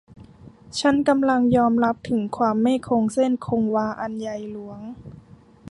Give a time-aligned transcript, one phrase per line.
[0.79, 4.79] ฉันกำลังยอมรับถึงความไม่คงเส้นคงวาอันใหญ่หลวง